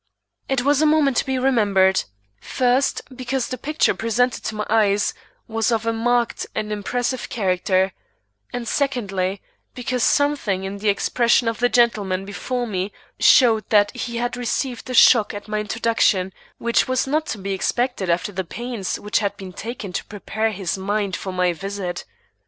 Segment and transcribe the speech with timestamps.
[0.49, 2.05] It was a moment to be remembered:
[2.41, 5.13] first, because the picture presented to my eyes
[5.47, 7.93] was of a marked and impressive character;
[8.51, 9.43] and secondly,
[9.75, 14.89] because something in the expression of the gentleman before me showed that he had received
[14.89, 19.19] a shock at my introduction which was not to be expected after the pains which
[19.19, 22.05] had been taken to prepare his mind for my visit.